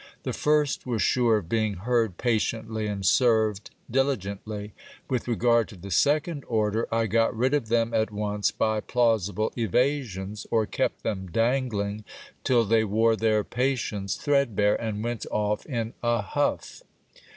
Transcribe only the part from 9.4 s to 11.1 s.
evasions, or kept